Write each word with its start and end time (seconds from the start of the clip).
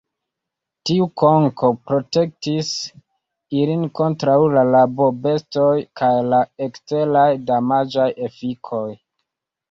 Tiu 0.89 1.05
konko 1.21 1.67
protektis 1.89 2.69
ilin 3.59 3.83
kontraŭ 3.99 4.37
la 4.53 4.63
rabobestoj 4.75 5.67
kaj 6.01 6.09
la 6.31 6.39
eksteraj 6.69 7.27
damaĝaj 7.51 8.07
efikoj. 8.29 8.83